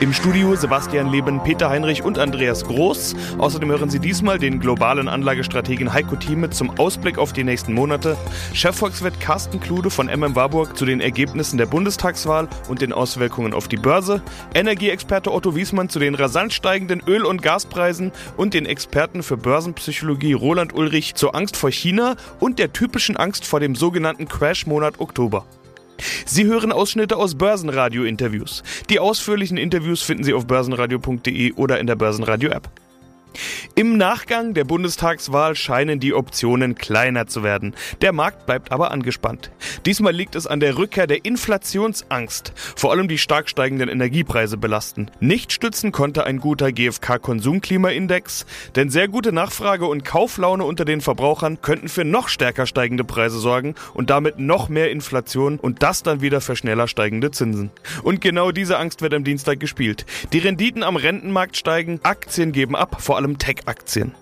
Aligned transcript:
Im 0.00 0.12
Studio 0.12 0.54
Sebastian 0.54 1.10
Leben, 1.10 1.42
Peter 1.42 1.70
Heinrich 1.70 2.02
und 2.02 2.18
Andreas 2.18 2.64
Groß. 2.64 3.16
Außerdem 3.38 3.70
hören 3.70 3.90
Sie 3.90 3.98
diesmal 3.98 4.38
den 4.38 4.60
globalen 4.60 5.08
Anlagestrategen 5.08 5.92
Heiko 5.92 6.16
Thieme 6.16 6.50
zum 6.50 6.78
Ausblick 6.78 7.18
auf 7.18 7.32
die 7.32 7.44
nächsten 7.44 7.72
Monate, 7.72 8.16
Chefvolkswirt 8.52 9.20
Carsten 9.20 9.60
Klude 9.60 9.90
von 9.90 10.06
MM 10.06 10.34
Warburg 10.34 10.76
zu 10.76 10.84
den 10.84 11.00
Ergebnissen 11.00 11.58
der 11.58 11.66
Bundestagswahl 11.66 12.48
und 12.68 12.80
den 12.80 12.92
Auswirkungen 12.92 13.54
auf 13.54 13.68
die 13.68 13.76
Börse, 13.76 14.22
Energieexperte 14.54 15.32
Otto 15.32 15.54
Wiesmann 15.54 15.88
zu 15.88 15.98
den 15.98 16.14
rasant 16.14 16.52
steigenden 16.52 17.02
Öl- 17.06 17.24
und 17.24 17.42
Gaspreisen 17.42 18.12
und 18.36 18.54
den 18.54 18.66
Experten 18.66 19.22
für 19.22 19.36
Börsenpsychologie 19.36 20.32
Roland 20.32 20.74
Ulrich 20.74 21.14
zur 21.14 21.34
Angst 21.34 21.56
vor 21.56 21.70
China 21.70 22.16
und 22.40 22.58
der 22.58 22.72
typischen 22.72 23.16
Angst 23.16 23.44
vor 23.44 23.60
dem 23.60 23.74
sogenannten 23.74 24.28
Crash-Monat 24.28 25.00
Oktober. 25.00 25.44
Sie 26.26 26.44
hören 26.46 26.72
Ausschnitte 26.72 27.16
aus 27.16 27.34
Börsenradio-Interviews. 27.36 28.62
Die 28.90 29.00
ausführlichen 29.00 29.56
Interviews 29.56 30.02
finden 30.02 30.24
Sie 30.24 30.34
auf 30.34 30.46
börsenradio.de 30.46 31.52
oder 31.54 31.78
in 31.80 31.86
der 31.86 31.96
Börsenradio-App. 31.96 32.70
Im 33.74 33.96
Nachgang 33.96 34.54
der 34.54 34.64
Bundestagswahl 34.64 35.54
scheinen 35.54 36.00
die 36.00 36.14
Optionen 36.14 36.74
kleiner 36.74 37.26
zu 37.26 37.42
werden. 37.42 37.74
Der 38.00 38.12
Markt 38.12 38.46
bleibt 38.46 38.72
aber 38.72 38.90
angespannt. 38.90 39.50
Diesmal 39.86 40.12
liegt 40.12 40.34
es 40.34 40.46
an 40.46 40.60
der 40.60 40.76
Rückkehr 40.78 41.06
der 41.06 41.24
Inflationsangst. 41.24 42.52
Vor 42.76 42.90
allem 42.90 43.08
die 43.08 43.18
stark 43.18 43.48
steigenden 43.48 43.88
Energiepreise 43.88 44.56
belasten. 44.56 45.10
Nicht 45.20 45.52
stützen 45.52 45.92
konnte 45.92 46.24
ein 46.24 46.40
guter 46.40 46.72
GfK-Konsumklimaindex, 46.72 48.46
denn 48.74 48.90
sehr 48.90 49.08
gute 49.08 49.32
Nachfrage 49.32 49.86
und 49.86 50.04
Kauflaune 50.04 50.64
unter 50.64 50.84
den 50.84 51.00
Verbrauchern 51.00 51.62
könnten 51.62 51.88
für 51.88 52.04
noch 52.04 52.28
stärker 52.28 52.66
steigende 52.66 53.04
Preise 53.04 53.38
sorgen 53.38 53.74
und 53.94 54.10
damit 54.10 54.38
noch 54.38 54.68
mehr 54.68 54.90
Inflation 54.90 55.58
und 55.58 55.82
das 55.82 56.02
dann 56.02 56.20
wieder 56.20 56.40
für 56.40 56.56
schneller 56.56 56.88
steigende 56.88 57.30
Zinsen. 57.30 57.70
Und 58.02 58.20
genau 58.20 58.50
diese 58.50 58.78
Angst 58.78 59.02
wird 59.02 59.14
am 59.14 59.24
Dienstag 59.24 59.60
gespielt. 59.60 60.06
Die 60.32 60.38
Renditen 60.38 60.82
am 60.82 60.96
Rentenmarkt 60.96 61.56
steigen, 61.56 62.00
Aktien 62.02 62.52
geben 62.52 62.74
ab, 62.74 63.00
vor 63.00 63.16
allem 63.16 63.27
Tech-Aktien. 63.36 64.14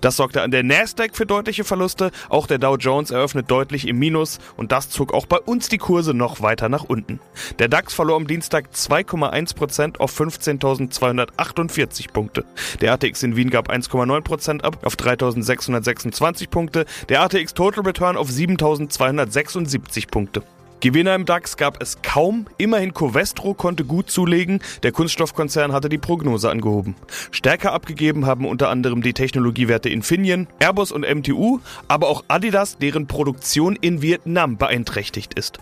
Das 0.00 0.16
sorgte 0.16 0.42
an 0.42 0.50
der 0.50 0.62
Nasdaq 0.62 1.16
für 1.16 1.26
deutliche 1.26 1.64
Verluste, 1.64 2.10
auch 2.28 2.46
der 2.46 2.58
Dow 2.58 2.76
Jones 2.76 3.10
eröffnet 3.10 3.50
deutlich 3.50 3.88
im 3.88 3.98
Minus 3.98 4.38
und 4.56 4.72
das 4.72 4.90
zog 4.90 5.14
auch 5.14 5.26
bei 5.26 5.38
uns 5.38 5.68
die 5.68 5.78
Kurse 5.78 6.14
noch 6.14 6.42
weiter 6.42 6.68
nach 6.68 6.84
unten. 6.84 7.20
Der 7.58 7.68
DAX 7.68 7.94
verlor 7.94 8.16
am 8.16 8.26
Dienstag 8.26 8.70
2,1% 8.74 9.98
auf 9.98 10.18
15.248 10.18 12.12
Punkte. 12.12 12.44
Der 12.80 12.92
ATX 12.92 13.22
in 13.22 13.36
Wien 13.36 13.50
gab 13.50 13.70
1,9% 13.70 14.62
ab 14.62 14.78
auf 14.84 14.94
3.626 14.94 16.48
Punkte, 16.50 16.84
der 17.08 17.22
ATX 17.22 17.54
Total 17.54 17.84
Return 17.84 18.16
auf 18.16 18.28
7.276 18.28 20.10
Punkte. 20.10 20.42
Gewinner 20.80 21.14
im 21.14 21.26
DAX 21.26 21.58
gab 21.58 21.82
es 21.82 22.00
kaum, 22.00 22.46
immerhin 22.56 22.94
Covestro 22.94 23.52
konnte 23.52 23.84
gut 23.84 24.10
zulegen, 24.10 24.60
der 24.82 24.92
Kunststoffkonzern 24.92 25.74
hatte 25.74 25.90
die 25.90 25.98
Prognose 25.98 26.48
angehoben. 26.48 26.94
Stärker 27.30 27.72
abgegeben 27.72 28.24
haben 28.24 28.46
unter 28.46 28.70
anderem 28.70 29.02
die 29.02 29.12
Technologiewerte 29.12 29.90
Infineon, 29.90 30.48
Airbus 30.58 30.90
und 30.90 31.02
MTU, 31.02 31.60
aber 31.86 32.08
auch 32.08 32.24
Adidas, 32.28 32.78
deren 32.78 33.06
Produktion 33.06 33.76
in 33.76 34.00
Vietnam 34.00 34.56
beeinträchtigt 34.56 35.34
ist. 35.34 35.58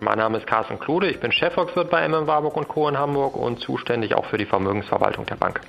Mein 0.00 0.18
Name 0.18 0.38
ist 0.38 0.48
Carsten 0.48 0.80
Klude, 0.80 1.08
ich 1.08 1.20
bin 1.20 1.30
Chefvolkswirt 1.30 1.88
bei 1.88 2.06
MM 2.08 2.26
Warburg 2.26 2.56
und 2.56 2.66
Co. 2.66 2.88
in 2.88 2.98
Hamburg 2.98 3.36
und 3.36 3.60
zuständig 3.60 4.14
auch 4.14 4.26
für 4.26 4.36
die 4.36 4.46
Vermögensverwaltung 4.46 5.26
der 5.26 5.36
Bank. 5.36 5.60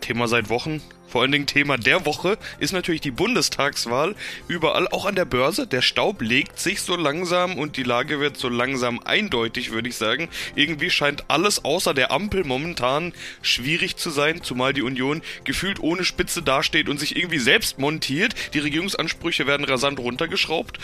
Thema 0.00 0.26
seit 0.26 0.50
Wochen, 0.50 0.82
vor 1.12 1.20
allen 1.20 1.32
Dingen 1.32 1.46
Thema 1.46 1.76
der 1.76 2.06
Woche, 2.06 2.38
ist 2.58 2.72
natürlich 2.72 3.02
die 3.02 3.10
Bundestagswahl. 3.10 4.14
Überall, 4.48 4.88
auch 4.88 5.04
an 5.04 5.14
der 5.14 5.26
Börse. 5.26 5.66
Der 5.66 5.82
Staub 5.82 6.22
legt 6.22 6.58
sich 6.58 6.80
so 6.80 6.96
langsam 6.96 7.58
und 7.58 7.76
die 7.76 7.82
Lage 7.82 8.18
wird 8.18 8.38
so 8.38 8.48
langsam 8.48 8.98
eindeutig, 9.04 9.72
würde 9.72 9.90
ich 9.90 9.96
sagen. 9.96 10.30
Irgendwie 10.54 10.88
scheint 10.88 11.24
alles 11.28 11.66
außer 11.66 11.92
der 11.92 12.12
Ampel 12.12 12.44
momentan 12.44 13.12
schwierig 13.42 13.96
zu 13.96 14.08
sein, 14.08 14.42
zumal 14.42 14.72
die 14.72 14.80
Union 14.80 15.20
gefühlt 15.44 15.80
ohne 15.80 16.04
Spitze 16.04 16.40
dasteht 16.42 16.88
und 16.88 16.98
sich 16.98 17.14
irgendwie 17.14 17.40
selbst 17.40 17.78
montiert. 17.78 18.34
Die 18.54 18.60
Regierungsansprüche 18.60 19.46
werden 19.46 19.66
rasant 19.66 19.98
runtergeschraubt. 19.98 20.78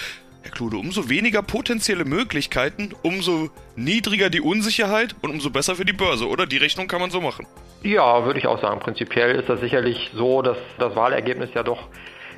Herr 0.49 0.55
Klude, 0.55 0.79
umso 0.79 1.11
weniger 1.11 1.43
potenzielle 1.43 2.07
Möglichkeiten, 2.07 2.95
umso 3.03 3.51
niedriger 3.77 4.31
die 4.31 4.41
Unsicherheit 4.41 5.15
und 5.21 5.31
umso 5.31 5.51
besser 5.51 5.75
für 5.75 5.85
die 5.85 5.93
Börse, 5.93 6.27
oder? 6.27 6.47
Die 6.47 6.57
Rechnung 6.57 6.89
kann 6.89 7.03
man 7.03 7.11
so 7.11 7.21
machen. 7.21 7.47
Ja, 7.83 8.25
würde 8.25 8.39
ich 8.39 8.47
auch 8.47 8.59
sagen. 8.63 8.81
Prinzipiell 8.81 9.39
ist 9.39 9.51
das 9.51 9.61
sicherlich 9.61 10.11
so, 10.15 10.41
dass 10.41 10.57
das 10.79 10.97
Wahlergebnis 10.97 11.51
ja 11.55 11.63
doch 11.63 11.89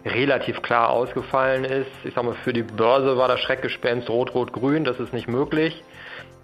relativ 0.05 0.61
klar 0.61 0.91
ausgefallen 0.91 1.65
ist. 1.65 1.87
Ich 2.03 2.15
sage 2.15 2.27
mal, 2.27 2.35
für 2.43 2.53
die 2.53 2.65
Börse 2.65 3.17
war 3.17 3.29
das 3.29 3.39
Schreckgespenst 3.41 4.11
Rot-Rot-Grün, 4.11 4.83
das 4.83 4.99
ist 4.99 5.13
nicht 5.13 5.29
möglich. 5.29 5.85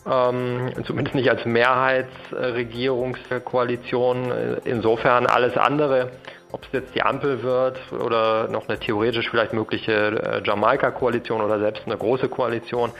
Ähm, 0.08 0.70
zumindest 0.86 1.16
nicht 1.16 1.28
als 1.28 1.44
Mehrheitsregierungskoalition. 1.44 4.32
Insofern 4.64 5.26
alles 5.26 5.56
andere 5.56 6.12
ob 6.56 6.64
es 6.64 6.72
jetzt 6.72 6.94
die 6.94 7.02
Ampel 7.02 7.42
wird 7.42 7.78
oder 7.92 8.48
noch 8.48 8.66
eine 8.66 8.78
theoretisch 8.78 9.28
vielleicht 9.28 9.52
mögliche 9.52 9.92
äh, 9.92 10.42
Jamaika-Koalition 10.42 11.42
oder 11.42 11.58
selbst 11.58 11.82
eine 11.84 11.98
große 11.98 12.28
Koalition. 12.28 12.92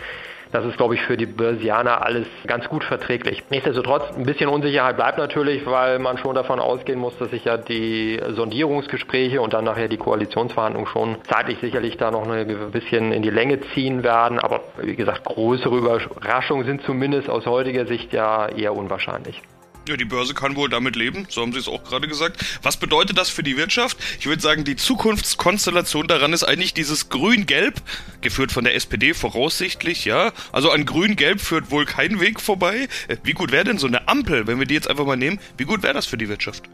Das 0.53 0.65
ist, 0.65 0.77
glaube 0.77 0.95
ich, 0.95 1.03
für 1.03 1.17
die 1.17 1.27
Börsianer 1.27 2.05
alles 2.05 2.27
ganz 2.47 2.69
gut 2.69 2.85
verträglich. 2.85 3.43
Nichtsdestotrotz, 3.51 4.15
ein 4.17 4.25
bisschen 4.27 4.49
Unsicherheit 4.49 4.97
bleibt 4.97 5.19
natürlich, 5.19 5.67
weil 5.67 5.99
man 5.99 6.19
schon 6.19 6.35
davon 6.35 6.61
ausgehen 6.61 7.01
muss, 7.01 7.17
dass 7.19 7.31
sich 7.31 7.47
ja 7.47 7.57
die 7.57 8.21
Sondierungsgespräche 8.29 9.41
und 9.41 9.55
dann 9.55 9.65
nachher 9.65 9.89
die 9.89 9.97
Koalitionsverhandlungen 9.97 10.89
schon 10.89 11.17
zeitlich 11.25 11.59
sicherlich 11.61 11.97
da 11.97 12.11
noch 12.11 12.29
ein 12.29 12.71
bisschen 12.71 13.11
in 13.11 13.23
die 13.23 13.31
Länge 13.31 13.61
ziehen 13.75 14.05
werden. 14.05 14.39
Aber 14.39 14.61
wie 14.81 14.95
gesagt, 14.95 15.25
größere 15.25 15.77
Überraschungen 15.77 16.65
sind 16.67 16.83
zumindest 16.83 17.29
aus 17.29 17.47
heutiger 17.47 17.87
Sicht 17.87 18.13
ja 18.13 18.49
eher 18.49 18.77
unwahrscheinlich. 18.77 19.43
Ja, 19.89 19.97
die 19.97 20.05
Börse 20.05 20.35
kann 20.35 20.57
wohl 20.57 20.69
damit 20.69 20.97
leben, 20.97 21.27
so 21.29 21.43
haben 21.43 21.53
Sie 21.53 21.61
es 21.61 21.69
auch 21.69 21.85
gerade 21.85 22.09
gesagt. 22.09 22.45
Was 22.63 22.77
bedeutet 22.77 23.17
das 23.17 23.29
für 23.29 23.45
die 23.45 23.57
Wirtschaft? 23.57 23.97
Ich 24.19 24.27
würde 24.27 24.43
sagen, 24.43 24.65
die 24.65 24.75
Zukunftskonstellation 24.75 26.09
daran 26.09 26.33
ist 26.33 26.43
eigentlich 26.43 26.75
dieses 26.75 27.09
Grün-Gelb, 27.09 27.81
geführt 28.21 28.51
von 28.51 28.65
der 28.65 28.75
SPD 28.75 29.15
voraussichtlich, 29.15 30.05
ja. 30.05 30.33
Also 30.51 30.73
an 30.73 30.87
Grün-Gelb 30.87 31.41
führt 31.41 31.71
wohl 31.71 31.85
kein 31.85 32.19
Weg 32.19 32.41
vorbei. 32.41 32.89
Äh, 33.07 33.19
wie 33.23 33.33
gut 33.33 33.53
wäre 33.53 33.63
denn 33.63 33.79
so 33.79 33.87
eine 33.87 34.09
Ampel, 34.09 34.49
wenn 34.49 34.59
wir 34.59 34.67
die 34.67 34.75
jetzt 34.75 34.91
einfach 34.91 35.07
mal 35.07 35.17
nehmen, 35.17 35.39
wie 35.57 35.65
gut 35.65 35.85
wäre 35.85 35.95
das 35.95 36.07
für 36.07 36.19
die 36.19 36.29
Wirtschaft? 36.29 36.65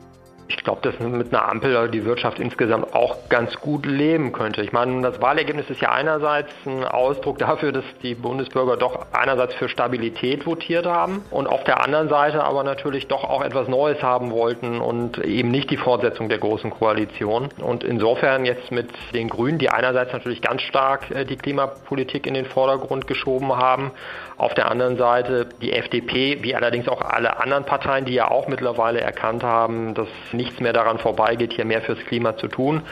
Ich 0.57 0.65
glaube, 0.65 0.81
dass 0.83 0.99
mit 1.01 1.35
einer 1.35 1.49
Ampel 1.49 1.89
die 1.89 2.05
Wirtschaft 2.05 2.39
insgesamt 2.39 2.95
auch 2.95 3.29
ganz 3.29 3.59
gut 3.61 3.87
leben 3.87 4.33
könnte. 4.33 4.63
Ich 4.63 4.73
meine, 4.73 5.01
das 5.03 5.21
Wahlergebnis 5.21 5.69
ist 5.71 5.81
ja 5.81 5.91
einerseits 5.91 6.51
ein 6.67 6.85
Ausdruck 6.85 7.39
dafür, 7.39 7.73
dass 7.73 7.85
die 8.03 8.15
Bundesbürger 8.15 8.77
doch 8.77 9.07
einerseits 9.13 9.55
für 9.55 9.69
Stabilität 9.69 10.47
votiert 10.47 10.87
haben 10.87 11.25
und 11.31 11.47
auf 11.47 11.65
der 11.65 11.83
anderen 11.83 12.09
Seite 12.09 12.45
aber 12.45 12.65
natürlich 12.65 13.09
doch 13.09 13.25
auch 13.25 13.43
etwas 13.43 13.69
Neues 13.69 14.03
haben 14.03 14.31
wollten 14.31 14.81
und 14.81 15.19
eben 15.19 15.51
nicht 15.51 15.71
die 15.71 15.77
Fortsetzung 15.77 16.29
der 16.29 16.39
großen 16.39 16.71
Koalition. 16.71 17.49
Und 17.59 17.83
insofern 17.83 18.45
jetzt 18.45 18.71
mit 18.71 18.91
den 19.15 19.29
Grünen, 19.29 19.59
die 19.59 19.71
einerseits 19.71 20.13
natürlich 20.13 20.43
ganz 20.43 20.63
stark 20.63 21.11
äh, 21.11 21.25
die 21.25 21.37
Klimapolitik 21.37 22.27
in 22.27 22.35
den 22.35 22.47
Vordergrund 22.47 23.07
geschoben 23.07 23.57
haben, 23.57 23.91
auf 24.37 24.55
der 24.55 24.71
anderen 24.71 24.97
Seite 24.97 25.49
die 25.61 25.73
FDP, 25.73 26.43
wie 26.43 26.55
allerdings 26.55 26.89
auch 26.89 27.01
alle 27.01 27.39
anderen 27.39 27.65
Parteien, 27.65 28.05
die 28.05 28.15
ja 28.15 28.31
auch 28.31 28.49
mittlerweile 28.49 29.01
erkannt 29.01 29.43
haben, 29.45 29.95
dass 29.95 30.09
nichts 30.43 30.61
mehr 30.61 30.73
daran 30.73 30.99
vorbeigeht, 30.99 31.53
hier 31.53 31.65
mehr 31.65 31.83
fürs 31.83 31.99
Klima 32.07 32.37
zu 32.37 32.49
tun. 32.49 32.83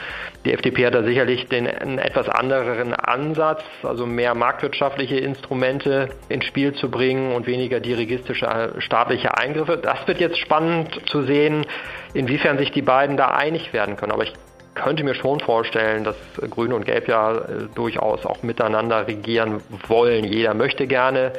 Die 0.45 0.53
FDP 0.53 0.85
hat 0.85 0.95
da 0.95 1.03
sicherlich 1.03 1.47
den 1.47 1.67
einen 1.67 1.99
etwas 1.99 2.29
anderen 2.29 2.93
Ansatz, 2.93 3.61
also 3.83 4.05
mehr 4.05 4.33
marktwirtschaftliche 4.35 5.17
Instrumente 5.17 6.09
ins 6.29 6.45
Spiel 6.45 6.73
zu 6.73 6.89
bringen 6.89 7.33
und 7.33 7.45
weniger 7.47 7.79
dirigistische 7.79 8.45
äh, 8.45 8.81
staatliche 8.81 9.37
Eingriffe. 9.37 9.77
Das 9.77 10.07
wird 10.07 10.19
jetzt 10.19 10.37
spannend 10.37 11.01
zu 11.09 11.23
sehen, 11.23 11.65
inwiefern 12.13 12.57
sich 12.57 12.71
die 12.71 12.81
beiden 12.81 13.17
da 13.17 13.27
einig 13.27 13.73
werden 13.73 13.97
können. 13.97 14.13
Aber 14.13 14.23
ich 14.23 14.33
könnte 14.73 15.03
mir 15.03 15.15
schon 15.15 15.41
vorstellen, 15.41 16.05
dass 16.05 16.15
Grün 16.49 16.71
und 16.71 16.85
Gelb 16.85 17.07
ja 17.07 17.33
äh, 17.33 17.41
durchaus 17.75 18.25
auch 18.25 18.41
miteinander 18.43 19.07
regieren 19.07 19.61
wollen. 19.87 20.23
Jeder 20.23 20.53
möchte 20.53 20.87
gerne 20.87 21.33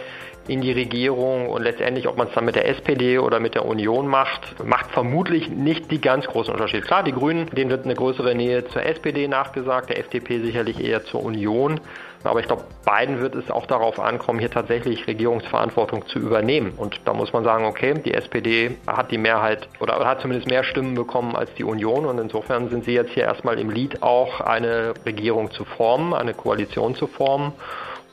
in 0.48 0.60
die 0.60 0.72
Regierung 0.72 1.48
und 1.48 1.62
letztendlich, 1.62 2.08
ob 2.08 2.16
man 2.16 2.28
es 2.28 2.34
dann 2.34 2.44
mit 2.44 2.56
der 2.56 2.68
SPD 2.68 3.18
oder 3.18 3.40
mit 3.40 3.54
der 3.54 3.64
Union 3.64 4.08
macht, 4.08 4.64
macht 4.64 4.90
vermutlich 4.90 5.48
nicht 5.48 5.90
die 5.90 6.00
ganz 6.00 6.26
großen 6.26 6.52
Unterschiede. 6.52 6.82
Klar, 6.82 7.04
die 7.04 7.12
Grünen, 7.12 7.46
denen 7.50 7.70
wird 7.70 7.84
eine 7.84 7.94
größere 7.94 8.34
Nähe 8.34 8.66
zur 8.66 8.84
SPD 8.84 9.28
nachgesagt, 9.28 9.90
der 9.90 9.98
FDP 9.98 10.40
sicherlich 10.40 10.82
eher 10.82 11.04
zur 11.04 11.22
Union. 11.22 11.80
Aber 12.24 12.38
ich 12.38 12.46
glaube, 12.46 12.64
beiden 12.84 13.20
wird 13.20 13.34
es 13.34 13.50
auch 13.50 13.66
darauf 13.66 13.98
ankommen, 13.98 14.38
hier 14.38 14.50
tatsächlich 14.50 15.06
Regierungsverantwortung 15.06 16.06
zu 16.06 16.20
übernehmen. 16.20 16.72
Und 16.76 17.00
da 17.04 17.14
muss 17.14 17.32
man 17.32 17.42
sagen, 17.42 17.64
okay, 17.64 17.94
die 17.94 18.14
SPD 18.14 18.76
hat 18.86 19.10
die 19.10 19.18
Mehrheit 19.18 19.68
oder 19.80 19.94
hat 20.06 20.20
zumindest 20.20 20.48
mehr 20.48 20.62
Stimmen 20.62 20.94
bekommen 20.94 21.34
als 21.34 21.52
die 21.54 21.64
Union. 21.64 22.06
Und 22.06 22.18
insofern 22.18 22.68
sind 22.68 22.84
sie 22.84 22.92
jetzt 22.92 23.10
hier 23.10 23.24
erstmal 23.24 23.58
im 23.58 23.70
Lied 23.70 24.02
auch 24.02 24.40
eine 24.40 24.94
Regierung 25.04 25.50
zu 25.50 25.64
formen, 25.64 26.14
eine 26.14 26.34
Koalition 26.34 26.94
zu 26.94 27.06
formen 27.06 27.52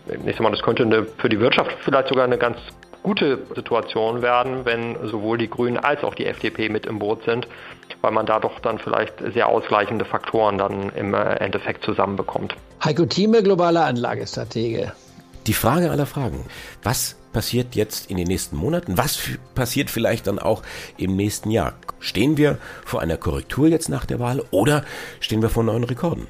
ich 0.07 0.33
sag 0.33 0.41
mal, 0.41 0.51
das 0.51 0.61
könnte 0.61 0.83
eine, 0.83 1.05
für 1.17 1.29
die 1.29 1.39
Wirtschaft 1.39 1.71
vielleicht 1.83 2.09
sogar 2.09 2.25
eine 2.25 2.37
ganz 2.37 2.57
gute 3.03 3.39
Situation 3.55 4.21
werden, 4.21 4.65
wenn 4.65 4.95
sowohl 5.07 5.37
die 5.37 5.49
Grünen 5.49 5.77
als 5.77 6.03
auch 6.03 6.15
die 6.15 6.25
FDP 6.25 6.69
mit 6.69 6.85
im 6.85 6.99
Boot 6.99 7.23
sind, 7.23 7.47
weil 8.01 8.11
man 8.11 8.25
da 8.25 8.39
doch 8.39 8.59
dann 8.59 8.79
vielleicht 8.79 9.13
sehr 9.33 9.47
ausgleichende 9.47 10.05
Faktoren 10.05 10.57
dann 10.57 10.89
im 10.95 11.13
äh, 11.13 11.35
Endeffekt 11.35 11.83
zusammenbekommt. 11.83 12.55
Heiko 12.83 13.05
Thieme, 13.05 13.43
globaler 13.43 13.85
Anlagestratege. 13.85 14.91
Die 15.47 15.53
Frage 15.53 15.89
aller 15.89 16.05
Fragen. 16.05 16.45
Was 16.83 17.15
passiert 17.31 17.75
jetzt 17.75 18.09
in 18.11 18.17
den 18.17 18.27
nächsten 18.27 18.57
Monaten? 18.57 18.97
Was 18.97 19.19
passiert 19.55 19.89
vielleicht 19.89 20.27
dann 20.27 20.39
auch 20.39 20.61
im 20.97 21.15
nächsten 21.15 21.51
Jahr? 21.51 21.73
Stehen 21.99 22.37
wir 22.37 22.57
vor 22.85 23.01
einer 23.01 23.17
Korrektur 23.17 23.67
jetzt 23.67 23.89
nach 23.89 24.05
der 24.05 24.19
Wahl 24.19 24.43
oder 24.51 24.83
stehen 25.19 25.41
wir 25.41 25.49
vor 25.49 25.63
neuen 25.63 25.83
Rekorden? 25.83 26.27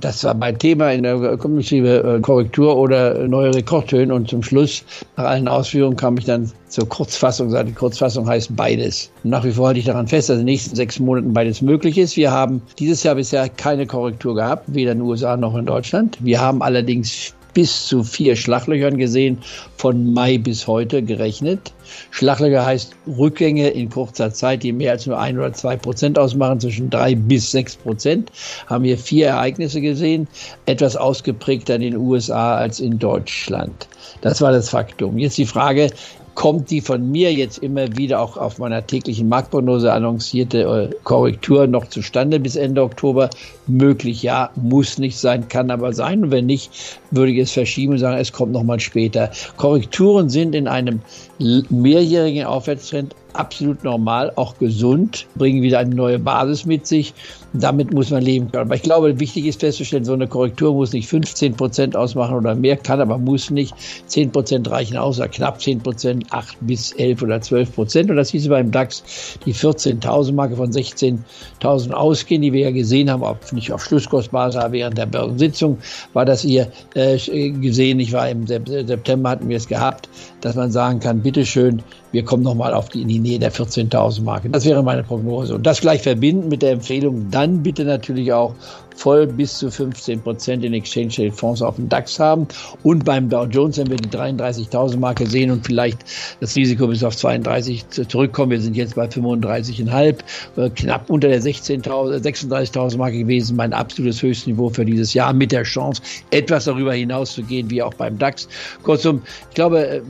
Das 0.00 0.22
war 0.24 0.34
mein 0.34 0.58
Thema 0.58 0.92
in 0.92 1.02
der 1.02 1.36
kommentive 1.36 2.16
äh, 2.16 2.20
Korrektur 2.20 2.76
oder 2.76 3.26
neue 3.26 3.54
Rekordhöhen. 3.54 4.12
Und 4.12 4.28
zum 4.28 4.42
Schluss, 4.42 4.84
nach 5.16 5.24
allen 5.24 5.48
Ausführungen, 5.48 5.96
kam 5.96 6.16
ich 6.18 6.24
dann 6.24 6.50
zur 6.68 6.88
Kurzfassung. 6.88 7.54
Die 7.66 7.72
Kurzfassung 7.72 8.28
heißt 8.28 8.54
beides. 8.54 9.10
Und 9.24 9.30
nach 9.30 9.44
wie 9.44 9.52
vor 9.52 9.68
halte 9.68 9.80
ich 9.80 9.86
daran 9.86 10.06
fest, 10.06 10.28
dass 10.28 10.34
in 10.34 10.46
den 10.46 10.52
nächsten 10.52 10.76
sechs 10.76 11.00
Monaten 11.00 11.32
beides 11.32 11.62
möglich 11.62 11.98
ist. 11.98 12.16
Wir 12.16 12.30
haben 12.30 12.62
dieses 12.78 13.02
Jahr 13.02 13.16
bisher 13.16 13.48
keine 13.48 13.86
Korrektur 13.86 14.34
gehabt, 14.34 14.64
weder 14.68 14.92
in 14.92 14.98
den 14.98 15.06
USA 15.06 15.36
noch 15.36 15.56
in 15.56 15.66
Deutschland. 15.66 16.18
Wir 16.20 16.40
haben 16.40 16.62
allerdings 16.62 17.34
bis 17.58 17.86
zu 17.88 18.04
vier 18.04 18.36
Schlaglöchern 18.36 18.98
gesehen, 18.98 19.38
von 19.78 20.12
Mai 20.12 20.38
bis 20.38 20.68
heute 20.68 21.02
gerechnet. 21.02 21.72
Schlaglöcher 22.12 22.64
heißt 22.64 22.94
Rückgänge 23.18 23.70
in 23.70 23.90
kurzer 23.90 24.32
Zeit, 24.32 24.62
die 24.62 24.70
mehr 24.70 24.92
als 24.92 25.06
nur 25.06 25.18
ein 25.18 25.36
oder 25.36 25.52
zwei 25.52 25.76
Prozent 25.76 26.20
ausmachen, 26.20 26.60
zwischen 26.60 26.88
drei 26.88 27.16
bis 27.16 27.50
sechs 27.50 27.74
Prozent. 27.74 28.30
Haben 28.68 28.84
wir 28.84 28.96
vier 28.96 29.26
Ereignisse 29.26 29.80
gesehen, 29.80 30.28
etwas 30.66 30.94
ausgeprägter 30.94 31.74
in 31.74 31.80
den 31.80 31.96
USA 31.96 32.58
als 32.58 32.78
in 32.78 32.96
Deutschland. 33.00 33.88
Das 34.20 34.40
war 34.40 34.52
das 34.52 34.68
Faktum. 34.68 35.18
Jetzt 35.18 35.36
die 35.36 35.44
Frage, 35.44 35.90
kommt 36.38 36.70
die 36.70 36.80
von 36.80 37.10
mir 37.10 37.32
jetzt 37.34 37.58
immer 37.58 37.96
wieder 37.96 38.20
auch 38.20 38.36
auf 38.36 38.58
meiner 38.58 38.86
täglichen 38.86 39.28
Marktprognose 39.28 39.92
annoncierte 39.92 40.60
äh, 40.92 40.94
Korrektur 41.02 41.66
noch 41.66 41.88
zustande 41.88 42.38
bis 42.38 42.54
Ende 42.54 42.80
Oktober? 42.84 43.28
Möglich 43.66 44.22
ja, 44.22 44.48
muss 44.54 44.98
nicht 44.98 45.18
sein, 45.18 45.48
kann 45.48 45.72
aber 45.72 45.92
sein. 45.92 46.22
Und 46.22 46.30
wenn 46.30 46.46
nicht, 46.46 46.70
würde 47.10 47.32
ich 47.32 47.38
es 47.38 47.50
verschieben 47.50 47.94
und 47.94 47.98
sagen, 47.98 48.18
es 48.18 48.32
kommt 48.32 48.52
noch 48.52 48.62
mal 48.62 48.78
später. 48.78 49.32
Korrekturen 49.56 50.28
sind 50.28 50.54
in 50.54 50.68
einem 50.68 51.00
mehrjährigen 51.70 52.44
Aufwärtstrend 52.44 53.16
absolut 53.32 53.84
normal, 53.84 54.32
auch 54.36 54.58
gesund, 54.58 55.26
bringen 55.36 55.62
wieder 55.62 55.78
eine 55.78 55.94
neue 55.94 56.18
Basis 56.18 56.64
mit 56.64 56.86
sich. 56.86 57.14
Damit 57.52 57.94
muss 57.94 58.10
man 58.10 58.22
leben 58.22 58.50
können. 58.50 58.66
Aber 58.66 58.74
ich 58.74 58.82
glaube, 58.82 59.18
wichtig 59.20 59.46
ist 59.46 59.60
festzustellen, 59.60 60.04
so 60.04 60.12
eine 60.12 60.26
Korrektur 60.26 60.74
muss 60.74 60.92
nicht 60.92 61.08
15 61.08 61.54
Prozent 61.54 61.96
ausmachen 61.96 62.36
oder 62.36 62.54
mehr, 62.54 62.76
kann 62.76 63.00
aber 63.00 63.16
muss 63.16 63.50
nicht. 63.50 63.74
10 64.06 64.32
Prozent 64.32 64.70
reichen 64.70 64.96
aus, 64.96 65.18
oder 65.18 65.28
knapp 65.28 65.60
10 65.60 65.80
Prozent, 65.80 66.26
8 66.30 66.56
bis 66.60 66.92
11 66.92 67.22
oder 67.22 67.40
12 67.40 67.74
Prozent. 67.74 68.10
Und 68.10 68.16
das 68.16 68.30
hieß 68.30 68.48
beim 68.48 68.70
DAX 68.70 69.02
die 69.46 69.54
14.000 69.54 70.32
Marke 70.32 70.56
von 70.56 70.70
16.000 70.70 71.90
ausgehen, 71.92 72.42
die 72.42 72.52
wir 72.52 72.60
ja 72.60 72.70
gesehen 72.70 73.10
haben, 73.10 73.22
auch 73.22 73.36
nicht 73.52 73.72
auf 73.72 73.84
Schlusskursbasis, 73.84 74.60
aber 74.60 74.72
während 74.72 74.98
der 74.98 75.06
Börsensitzung 75.06 75.78
war 76.12 76.24
das 76.24 76.42
hier 76.42 76.70
äh, 76.94 77.18
gesehen. 77.50 78.00
Ich 78.00 78.12
war 78.12 78.28
im 78.28 78.46
September 78.46 79.30
hatten 79.30 79.48
wir 79.48 79.56
es 79.56 79.68
gehabt, 79.68 80.08
dass 80.40 80.54
man 80.54 80.70
sagen 80.70 81.00
kann, 81.00 81.22
bitteschön, 81.22 81.82
wir 82.12 82.24
kommen 82.24 82.42
nochmal 82.42 82.74
auf 82.74 82.88
die, 82.88 83.02
in 83.02 83.08
die 83.08 83.18
Nähe 83.18 83.38
der 83.38 83.52
14.000 83.52 84.22
Marke. 84.22 84.50
Das 84.50 84.64
wäre 84.64 84.82
meine 84.82 85.02
Prognose. 85.02 85.54
Und 85.54 85.66
das 85.66 85.80
gleich 85.80 86.02
verbinden 86.02 86.48
mit 86.48 86.62
der 86.62 86.72
Empfehlung, 86.72 87.28
dann 87.30 87.62
bitte 87.62 87.84
natürlich 87.84 88.32
auch 88.32 88.54
voll 88.98 89.28
bis 89.28 89.58
zu 89.58 89.70
15 89.70 90.20
Prozent 90.22 90.64
in 90.64 90.74
Exchange 90.74 91.08
Traded 91.08 91.34
Fonds 91.34 91.62
auf 91.62 91.76
dem 91.76 91.88
DAX 91.88 92.18
haben. 92.18 92.48
Und 92.82 93.04
beim 93.04 93.28
Dow 93.28 93.44
Jones, 93.44 93.78
wenn 93.78 93.88
wir 93.88 93.96
die 93.96 94.08
33.000 94.08 94.96
Marke 94.96 95.24
sehen 95.26 95.52
und 95.52 95.64
vielleicht 95.64 95.98
das 96.40 96.56
Risiko 96.56 96.88
bis 96.88 97.04
auf 97.04 97.16
32 97.16 97.88
zurückkommen, 97.90 98.50
wir 98.50 98.60
sind 98.60 98.76
jetzt 98.76 98.96
bei 98.96 99.06
35,5, 99.06 100.18
äh, 100.56 100.70
knapp 100.70 101.08
unter 101.08 101.28
der 101.28 101.40
36.000 101.40 102.96
Marke 102.96 103.18
gewesen, 103.18 103.54
mein 103.54 103.72
absolutes 103.72 104.20
Höchstniveau 104.20 104.68
für 104.70 104.84
dieses 104.84 105.14
Jahr 105.14 105.32
mit 105.32 105.52
der 105.52 105.62
Chance, 105.62 106.02
etwas 106.32 106.64
darüber 106.64 106.92
hinaus 106.92 107.34
zu 107.34 107.44
gehen, 107.44 107.70
wie 107.70 107.80
auch 107.80 107.94
beim 107.94 108.18
DAX. 108.18 108.48
Kurzum, 108.82 109.22
ich 109.48 109.54
glaube, 109.54 109.86
äh, 109.86 110.02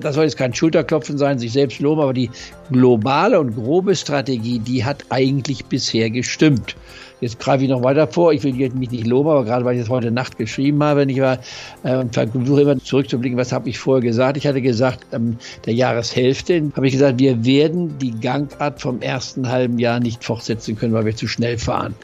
das 0.00 0.14
soll 0.14 0.24
jetzt 0.24 0.38
kein 0.38 0.54
Schulterklopfen 0.54 1.18
sein, 1.18 1.38
sich 1.38 1.52
selbst 1.52 1.80
loben, 1.80 2.00
aber 2.00 2.14
die 2.14 2.30
globale 2.70 3.38
und 3.38 3.54
grobe 3.54 3.94
Strategie, 3.94 4.60
die 4.60 4.82
hat 4.82 5.04
eigentlich 5.10 5.66
bisher 5.66 6.08
gestimmt. 6.08 6.74
Jetzt 7.20 7.38
greife 7.40 7.64
ich 7.64 7.70
noch 7.70 7.82
weiter 7.82 8.06
vor. 8.06 8.32
Ich 8.32 8.42
will 8.44 8.52
mich 8.52 8.90
nicht 8.90 9.06
loben, 9.06 9.28
aber 9.28 9.44
gerade 9.44 9.64
weil 9.64 9.76
ich 9.76 9.82
es 9.82 9.88
heute 9.88 10.10
Nacht 10.10 10.38
geschrieben 10.38 10.82
habe, 10.82 11.00
wenn 11.00 11.08
ich 11.08 11.20
war, 11.20 11.38
äh, 11.82 12.04
versuche 12.10 12.62
immer 12.62 12.78
zurückzublicken, 12.78 13.38
was 13.38 13.52
habe 13.52 13.68
ich 13.68 13.78
vorher 13.78 14.02
gesagt. 14.02 14.36
Ich 14.36 14.46
hatte 14.46 14.62
gesagt, 14.62 15.06
ähm, 15.12 15.36
der 15.66 15.74
Jahreshälfte 15.74 16.70
habe 16.74 16.86
ich 16.86 16.92
gesagt, 16.92 17.18
wir 17.18 17.44
werden 17.44 17.98
die 17.98 18.12
Gangart 18.18 18.80
vom 18.80 19.00
ersten 19.00 19.48
halben 19.48 19.78
Jahr 19.78 20.00
nicht 20.00 20.24
fortsetzen 20.24 20.76
können, 20.76 20.92
weil 20.92 21.04
wir 21.04 21.16
zu 21.16 21.26
schnell 21.26 21.58
fahren. 21.58 21.94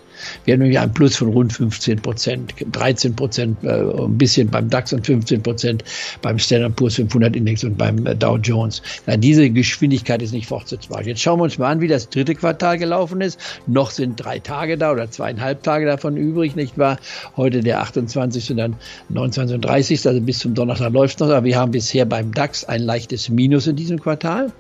Wir 0.45 0.55
haben 0.55 0.61
nämlich 0.61 0.79
einen 0.79 0.93
Plus 0.93 1.17
von 1.17 1.29
rund 1.29 1.53
15 1.53 2.01
Prozent, 2.01 2.55
13 2.73 3.17
Prozent, 3.17 3.63
äh, 3.65 3.69
ein 3.69 4.19
bisschen 4.19 4.49
beim 4.49 4.69
DAX 4.71 4.93
und 4.93 5.07
15 5.07 5.43
Prozent 5.43 5.85
beim 6.23 6.39
Standard 6.39 6.77
Poor's 6.77 6.97
500 6.97 7.37
Index 7.37 7.65
und 7.65 7.77
beim 7.77 8.07
äh, 8.07 8.15
Dow 8.15 8.37
Jones. 8.37 8.83
Ja, 9.07 9.17
diese 9.17 9.51
Geschwindigkeit 9.51 10.23
ist 10.23 10.33
nicht 10.33 10.47
fortsetzbar. 10.47 11.05
Jetzt 11.05 11.21
schauen 11.21 11.39
wir 11.39 11.45
uns 11.45 11.59
mal 11.59 11.71
an, 11.71 11.81
wie 11.81 11.89
das 11.89 12.09
dritte 12.09 12.35
Quartal 12.35 12.79
gelaufen 12.79 13.21
ist. 13.21 13.39
Noch 13.67 13.91
sind 13.91 14.17
drei 14.17 14.39
Tage 14.39 14.79
da 14.79 14.93
oder 14.93 15.11
zweieinhalb 15.11 15.63
Tage 15.63 15.87
davon 15.87 16.17
übrig, 16.17 16.57
nicht 16.57 16.79
wahr? 16.79 16.99
Heute 17.37 17.61
der 17.61 17.81
28. 17.81 18.51
und 18.51 18.57
dann 18.59 18.77
29. 19.09 19.57
und 19.57 19.65
30. 19.65 20.07
Also 20.07 20.21
bis 20.21 20.39
zum 20.39 20.55
Donnerstag 20.55 20.93
läuft 20.93 21.15
es 21.15 21.21
noch. 21.21 21.35
Aber 21.35 21.45
wir 21.45 21.57
haben 21.57 21.73
bisher 21.73 22.05
beim 22.05 22.33
DAX 22.33 22.65
ein 22.65 22.83
leichtes 22.83 23.29
Minus 23.29 23.67
in 23.67 23.77
diesem 23.77 24.01
Quartal 24.01 24.53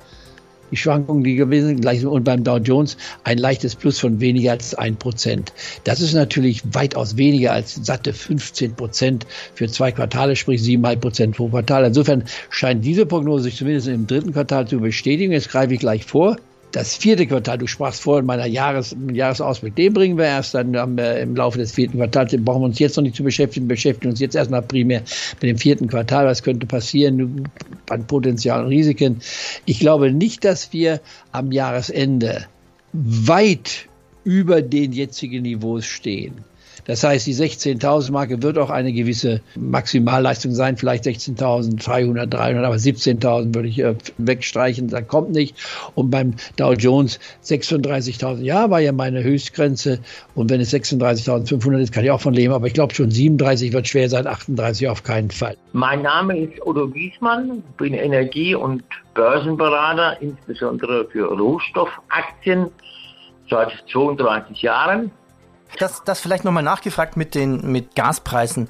die 0.70 0.76
Schwankungen, 0.76 1.24
die 1.24 1.36
gewesen 1.36 1.82
sind, 1.82 2.06
und 2.06 2.24
beim 2.24 2.44
Dow 2.44 2.58
Jones 2.58 2.96
ein 3.24 3.38
leichtes 3.38 3.74
Plus 3.74 3.98
von 3.98 4.20
weniger 4.20 4.52
als 4.52 4.74
ein 4.74 4.96
Prozent. 4.96 5.52
Das 5.84 6.00
ist 6.00 6.14
natürlich 6.14 6.62
weitaus 6.72 7.16
weniger 7.16 7.52
als 7.52 7.74
satte 7.74 8.12
15 8.12 8.74
Prozent 8.74 9.26
für 9.54 9.68
zwei 9.68 9.92
Quartale, 9.92 10.36
sprich 10.36 10.62
siebeneinhalb 10.62 11.00
Prozent 11.00 11.36
pro 11.36 11.48
Quartal. 11.48 11.84
Insofern 11.84 12.24
scheint 12.50 12.84
diese 12.84 13.06
Prognose 13.06 13.44
sich 13.44 13.56
zumindest 13.56 13.88
im 13.88 14.06
dritten 14.06 14.32
Quartal 14.32 14.66
zu 14.66 14.80
bestätigen. 14.80 15.32
Jetzt 15.32 15.50
greife 15.50 15.74
ich 15.74 15.80
gleich 15.80 16.04
vor 16.04 16.36
das 16.74 16.96
vierte 16.96 17.26
Quartal, 17.26 17.58
du 17.58 17.68
sprachst 17.68 18.02
vorhin 18.02 18.26
meiner 18.26 18.46
Jahres, 18.46 18.96
Jahresausblick, 19.12 19.76
den 19.76 19.94
bringen 19.94 20.18
wir 20.18 20.24
erst 20.24 20.54
dann 20.54 20.74
im 20.74 21.36
Laufe 21.36 21.58
des 21.58 21.72
vierten 21.72 21.98
Quartals. 21.98 22.32
Den 22.32 22.44
brauchen 22.44 22.62
wir 22.62 22.66
uns 22.66 22.80
jetzt 22.80 22.96
noch 22.96 23.04
nicht 23.04 23.14
zu 23.14 23.22
beschäftigen, 23.22 23.68
beschäftigen 23.68 24.10
uns 24.10 24.18
jetzt 24.18 24.34
erstmal 24.34 24.62
primär 24.62 25.02
mit 25.40 25.42
dem 25.42 25.56
vierten 25.56 25.86
Quartal. 25.86 26.26
Was 26.26 26.42
könnte 26.42 26.66
passieren 26.66 27.48
an 27.88 28.06
Potenzial 28.06 28.64
und 28.64 28.70
Risiken? 28.70 29.20
Ich 29.66 29.78
glaube 29.78 30.10
nicht, 30.10 30.44
dass 30.44 30.72
wir 30.72 31.00
am 31.30 31.52
Jahresende 31.52 32.46
weit 32.92 33.86
über 34.24 34.60
den 34.60 34.92
jetzigen 34.92 35.42
Niveaus 35.42 35.84
stehen. 35.84 36.44
Das 36.86 37.02
heißt, 37.02 37.26
die 37.26 37.34
16.000 37.34 38.12
Marke 38.12 38.42
wird 38.42 38.58
auch 38.58 38.70
eine 38.70 38.92
gewisse 38.92 39.40
Maximalleistung 39.56 40.52
sein, 40.52 40.76
vielleicht 40.76 41.04
16.300, 41.04 42.26
300, 42.26 42.64
aber 42.64 42.76
17.000 42.76 43.54
würde 43.54 43.68
ich 43.68 43.78
äh, 43.78 43.94
wegstreichen, 44.18 44.88
da 44.88 45.00
kommt 45.00 45.30
nicht. 45.30 45.56
Und 45.94 46.10
beim 46.10 46.34
Dow 46.56 46.72
Jones 46.72 47.18
36.000, 47.44 48.42
ja, 48.42 48.70
war 48.70 48.80
ja 48.80 48.92
meine 48.92 49.22
Höchstgrenze. 49.22 50.00
Und 50.34 50.50
wenn 50.50 50.60
es 50.60 50.72
36.500 50.72 51.78
ist, 51.78 51.92
kann 51.92 52.04
ich 52.04 52.10
auch 52.10 52.20
von 52.20 52.34
leben, 52.34 52.52
aber 52.52 52.66
ich 52.66 52.74
glaube 52.74 52.94
schon 52.94 53.10
37 53.10 53.72
wird 53.72 53.88
schwer 53.88 54.08
sein, 54.08 54.26
38 54.26 54.88
auf 54.88 55.02
keinen 55.02 55.30
Fall. 55.30 55.56
Mein 55.72 56.02
Name 56.02 56.38
ist 56.38 56.60
Odo 56.66 56.88
Giesmann, 56.88 57.62
bin 57.78 57.94
Energie- 57.94 58.54
und 58.54 58.82
Börsenberater, 59.14 60.20
insbesondere 60.20 61.06
für 61.06 61.26
Rohstoffaktien 61.26 62.66
seit 63.48 63.72
32 63.90 64.62
Jahren. 64.62 65.10
Das, 65.78 66.04
das 66.04 66.20
vielleicht 66.20 66.44
nochmal 66.44 66.62
nachgefragt 66.62 67.16
mit 67.16 67.34
den 67.34 67.70
mit 67.70 67.94
Gaspreisen. 67.94 68.68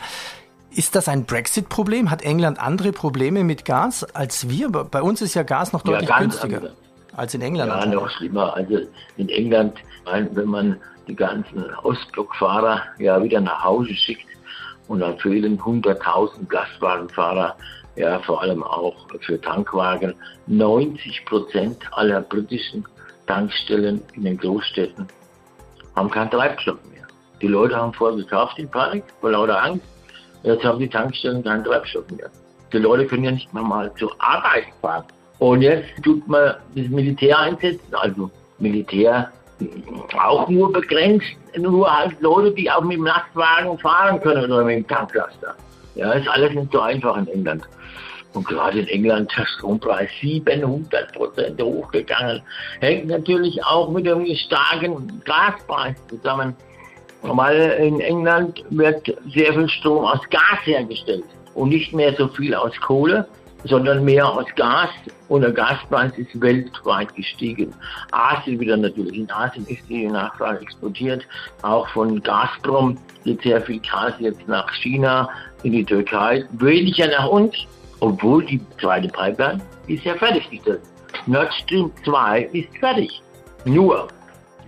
Ist 0.71 0.97
das 0.97 1.09
ein 1.09 1.25
Brexit-Problem? 1.25 2.11
Hat 2.11 2.23
England 2.23 2.59
andere 2.59 2.93
Probleme 2.93 3.45
mit 3.45 3.65
Gas 3.65 4.03
als 4.15 4.49
wir? 4.49 4.69
Bei 4.71 5.03
uns 5.03 5.23
ist 5.23 5.35
ja 5.35 5.45
Gas 5.45 5.73
noch 5.73 5.83
deutlich 5.83 6.09
ja, 6.09 6.19
günstiger 6.19 6.57
andere. 6.57 6.73
als 7.15 7.35
in 7.35 7.43
England. 7.43 7.71
Ja, 7.71 7.87
noch 7.87 8.11
schlimmer. 8.11 8.55
Also 8.55 8.79
in 9.17 9.29
England, 9.29 9.79
wenn 10.33 10.49
man 10.49 10.77
die 11.07 11.15
ganzen 11.15 11.65
Ostblockfahrer 11.83 12.83
ja 12.99 13.23
wieder 13.23 13.41
nach 13.41 13.63
Hause 13.63 13.95
schickt 13.95 14.27
und 14.89 15.01
dann 15.01 15.19
fehlen 15.19 15.59
100.000 15.59 16.47
Gastwagenfahrer, 16.49 17.57
ja 17.97 18.19
vor 18.21 18.43
allem 18.43 18.63
auch 18.63 19.07
für 19.21 19.41
Tankwagen. 19.41 20.15
90 20.49 21.25
Prozent 21.27 21.79
aller 21.93 22.21
britischen 22.23 22.85
Tankstellen 23.27 24.03
in 24.15 24.25
den 24.25 24.37
Großstädten 24.39 25.07
haben 25.97 26.11
keinen 26.11 26.31
Treibstoff 26.31 26.79
mehr. 26.91 27.07
Die 27.41 27.49
Leute 27.49 27.77
haben 27.77 27.93
vorher 27.93 28.17
gekauft 28.17 28.59
in 28.59 28.69
Panik, 28.69 29.05
vor 29.21 29.31
lauter 29.31 29.63
Angst. 29.63 29.85
Jetzt 30.43 30.65
haben 30.65 30.79
die 30.79 30.89
Tankstellen 30.89 31.43
keinen 31.43 31.65
Treibstoff 31.65 32.09
mehr. 32.11 32.31
Die 32.73 32.79
Leute 32.79 33.07
können 33.07 33.25
ja 33.25 33.31
nicht 33.31 33.53
mehr 33.55 33.63
mal 33.63 33.93
zur 33.95 34.13
Arbeit 34.19 34.65
fahren. 34.81 35.05
Und 35.39 35.63
jetzt 35.63 35.89
tut 36.03 36.27
man 36.29 36.55
das 36.75 36.89
Militär 36.89 37.39
einsetzen, 37.39 37.95
also 37.95 38.31
Militär 38.59 39.31
auch 40.19 40.49
nur 40.49 40.73
begrenzt, 40.73 41.27
nur 41.57 41.91
halt 41.91 42.21
Leute, 42.21 42.53
die 42.53 42.71
auch 42.71 42.83
mit 42.83 42.97
dem 42.97 43.05
Lastwagen 43.05 43.79
fahren 43.79 44.21
können 44.21 44.45
oder 44.51 44.65
mit 44.65 44.77
dem 44.77 44.87
Tanklaster. 44.87 45.55
Ja, 45.95 46.13
ist 46.13 46.29
alles 46.29 46.53
nicht 46.55 46.73
so 46.73 46.81
einfach 46.81 47.17
in 47.17 47.29
England. 47.29 47.63
Und 48.35 48.47
gerade 48.47 48.81
in 48.81 48.89
England 48.89 49.31
ist 49.31 49.39
der 49.39 49.47
Strompreis 49.47 50.11
700 50.21 51.13
Prozent 51.13 51.63
hochgegangen. 51.63 52.43
Hängt 52.81 53.07
natürlich 53.07 53.65
auch 53.65 53.89
mit 53.91 54.07
dem 54.07 54.27
starken 54.35 55.23
Gaspreis 55.25 55.97
zusammen. 56.09 56.55
Weil 57.23 57.71
in 57.81 58.01
England 58.01 58.63
wird 58.71 59.07
sehr 59.33 59.55
viel 59.55 59.69
Strom 59.69 60.05
aus 60.05 60.21
Gas 60.31 60.59
hergestellt 60.65 61.25
und 61.55 61.71
nicht 61.71 61.95
mehr 61.95 62.15
so 62.17 62.29
viel 62.29 62.55
aus 62.55 62.73
Kohle, 62.83 63.27
sondern 63.65 64.05
mehr 64.05 64.29
aus 64.29 64.45
Gas. 64.57 64.91
Und 65.29 65.41
der 65.41 65.53
Gaspreis 65.53 66.13
ist 66.19 66.39
weltweit 66.39 67.15
gestiegen. 67.15 67.73
Asien 68.11 68.61
wieder 68.61 68.77
natürlich. 68.77 69.17
In 69.17 69.31
Asien 69.31 69.67
ist 69.69 69.89
die 69.89 70.07
Nachfrage 70.07 70.61
explodiert. 70.61 71.25
Auch 71.63 71.89
von 71.89 72.23
Gazprom 72.23 72.99
geht 73.25 73.41
sehr 73.43 73.63
viel 73.63 73.81
Gas 73.81 74.13
jetzt 74.19 74.47
nach 74.47 74.71
China, 74.75 75.31
in 75.63 75.73
die 75.73 75.85
Türkei, 75.85 76.45
weniger 76.53 77.09
nach 77.09 77.27
uns, 77.27 77.55
obwohl 78.05 78.45
die 78.45 78.61
zweite 78.81 79.09
Pipeline 79.09 79.61
ist 79.87 80.05
ja 80.05 80.15
fertiggestellt. 80.15 80.81
Nord 81.27 81.53
Stream 81.63 81.91
2 82.05 82.43
ist 82.53 82.69
fertig. 82.79 83.23
Nur. 83.65 84.09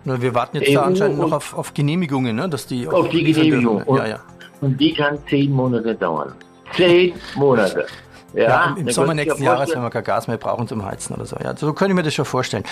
Nur 0.04 0.22
wir 0.22 0.34
warten 0.34 0.56
jetzt 0.56 0.70
EU 0.70 0.74
da 0.74 0.82
anscheinend 0.82 1.18
noch 1.18 1.32
auf, 1.32 1.52
auf 1.54 1.74
Genehmigungen, 1.74 2.34
ne? 2.34 2.48
dass 2.48 2.66
die 2.66 2.88
auf 2.88 3.10
die 3.10 3.24
Genehmigung. 3.24 3.82
Und, 3.82 3.98
ja, 3.98 4.06
ja. 4.06 4.20
und 4.62 4.80
die 4.80 4.94
kann 4.94 5.18
zehn 5.28 5.52
Monate 5.52 5.94
dauern. 5.94 6.32
Zehn 6.72 7.12
Monate. 7.34 7.86
Ja, 8.32 8.42
ja, 8.42 8.74
im, 8.76 8.86
im 8.86 8.92
Sommer 8.92 9.14
nächsten 9.14 9.42
Jahres, 9.42 9.74
wenn 9.74 9.82
wir 9.82 9.90
kein 9.90 10.04
Gas 10.04 10.28
mehr 10.28 10.36
brauchen 10.36 10.68
zum 10.68 10.84
Heizen 10.84 11.14
oder 11.14 11.24
so. 11.24 11.36
Ja, 11.42 11.56
so 11.56 11.72
könnte 11.72 11.92
ich 11.92 11.96
mir 11.96 12.02
das 12.02 12.14
schon 12.14 12.24
vorstellen. 12.24 12.64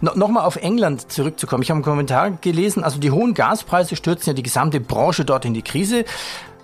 No, 0.00 0.12
Nochmal 0.14 0.44
auf 0.44 0.56
England 0.56 1.10
zurückzukommen. 1.10 1.62
Ich 1.62 1.70
habe 1.70 1.76
einen 1.76 1.84
Kommentar 1.84 2.32
gelesen. 2.32 2.84
Also 2.84 3.00
die 3.00 3.10
hohen 3.10 3.32
Gaspreise 3.32 3.96
stürzen 3.96 4.30
ja 4.30 4.34
die 4.34 4.42
gesamte 4.42 4.80
Branche 4.80 5.24
dort 5.24 5.44
in 5.44 5.54
die 5.54 5.62
Krise. 5.62 6.04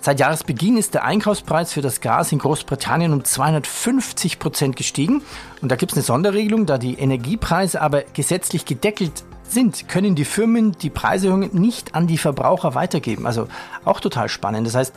Seit 0.04 0.18
Jahresbeginn 0.18 0.76
ist 0.76 0.94
der 0.94 1.04
Einkaufspreis 1.04 1.73
für 1.73 1.80
das 1.80 2.00
Gas 2.00 2.32
in 2.32 2.40
Großbritannien 2.40 3.12
um 3.12 3.23
250 3.23 4.40
Prozent 4.40 4.75
gestiegen. 4.75 5.23
Und 5.61 5.71
da 5.71 5.76
gibt 5.76 5.92
es 5.92 5.99
eine 5.99 6.02
Sonderregelung, 6.02 6.66
da 6.66 6.76
die 6.76 6.99
Energiepreise 6.99 7.80
aber 7.80 8.02
gesetzlich 8.12 8.64
gedeckelt 8.64 9.23
sind, 9.44 9.87
können 9.87 10.16
die 10.16 10.25
Firmen 10.25 10.73
die 10.73 10.90
Preiserhöhungen 10.90 11.50
nicht 11.52 11.94
an 11.94 12.09
die 12.09 12.18
Verbraucher 12.18 12.75
weitergeben. 12.75 13.28
Also 13.28 13.47
auch 13.85 14.00
total 14.00 14.28
spannend. 14.28 14.66
Das 14.66 14.75
heißt, 14.75 14.92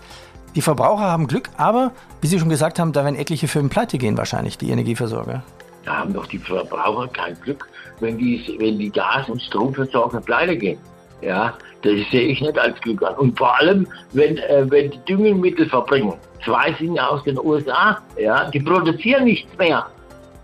die 0.55 0.63
Verbraucher 0.63 1.03
haben 1.03 1.27
Glück, 1.27 1.51
aber 1.55 1.91
wie 2.21 2.27
Sie 2.27 2.39
schon 2.39 2.50
gesagt 2.50 2.79
haben, 2.79 2.91
da 2.91 3.03
werden 3.03 3.15
etliche 3.15 3.47
Firmen 3.47 3.69
pleite 3.69 4.00
gehen 4.00 4.17
wahrscheinlich, 4.17 4.57
die 4.57 4.71
Energieversorger. 4.71 5.43
Da 5.83 5.97
haben 5.97 6.13
doch 6.13 6.25
die 6.25 6.39
Verbraucher 6.39 7.07
kein 7.09 7.39
Glück, 7.41 7.69
wenn 8.00 8.17
die, 8.17 8.55
wenn 8.57 8.79
die 8.79 8.89
Gas- 8.89 9.29
und 9.29 9.39
Stromversorger 9.39 10.21
pleite 10.21 10.57
gehen. 10.57 10.79
Ja, 11.25 11.58
das 11.82 11.94
sehe 12.12 12.27
ich 12.27 12.41
nicht 12.41 12.58
als 12.58 12.79
Glück 12.82 13.01
an. 13.03 13.15
Und 13.15 13.38
vor 13.38 13.60
allem, 13.60 13.88
wenn, 14.13 14.38
äh, 14.38 14.70
wenn 14.70 14.91
die 14.91 15.00
Düngemittelfabriken, 15.05 16.13
zwei 16.44 16.74
sind 16.74 16.96
ja 16.96 17.08
aus 17.08 17.24
den 17.24 17.39
USA, 17.39 18.00
ja, 18.17 18.50
die 18.51 18.60
produzieren 18.60 19.25
nichts 19.25 19.58
mehr. 19.58 19.86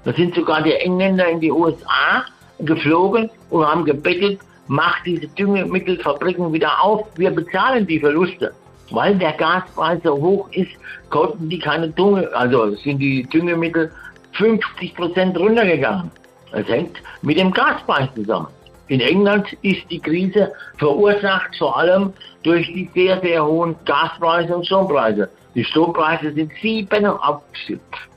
Da 0.04 0.14
sind 0.14 0.34
sogar 0.34 0.64
die 0.64 0.74
Engländer 0.74 1.28
in 1.28 1.40
die 1.40 1.52
USA 1.52 2.26
geflogen 2.60 3.30
und 3.50 3.66
haben 3.66 3.86
gebettelt, 3.86 4.40
macht 4.68 5.06
diese 5.06 5.28
Düngemittelfabriken 5.28 6.52
wieder 6.52 6.82
auf, 6.82 7.08
wir 7.16 7.32
bezahlen 7.32 7.86
die 7.86 8.00
Verluste 8.00 8.52
weil 8.92 9.16
der 9.16 9.34
Gaspreis 9.34 10.00
so 10.04 10.22
hoch 10.22 10.50
ist, 10.52 10.72
konnten 11.10 11.50
die 11.50 11.60
keine 11.60 11.90
Dünge, 11.90 12.30
also 12.34 12.76
sind 12.76 13.00
die 13.00 13.24
Düngemittel 13.24 13.92
50 14.34 14.96
Prozent 14.96 15.38
runtergegangen. 15.38 16.12
Das 16.52 16.68
hängt 16.68 16.98
mit 17.22 17.40
dem 17.40 17.52
Gaspreis 17.52 18.10
zusammen. 18.16 18.48
In 18.92 19.00
England 19.00 19.48
ist 19.62 19.90
die 19.90 20.00
Krise 20.00 20.52
verursacht 20.78 21.56
vor 21.58 21.78
allem 21.78 22.12
durch 22.44 22.68
die 22.68 22.90
sehr, 22.94 23.22
sehr 23.22 23.46
hohen 23.46 23.74
Gaspreise 23.86 24.54
und 24.54 24.66
Strompreise. 24.66 25.30
Die 25.56 25.64
Strompreise 25.64 26.34
sind 26.34 26.52
7, 26.62 27.08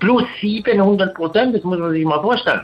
plus 0.01 0.25
700 0.41 1.15
Prozent, 1.15 1.55
das 1.55 1.63
muss 1.63 1.79
man 1.79 1.93
sich 1.93 2.05
mal 2.05 2.21
vorstellen. 2.21 2.63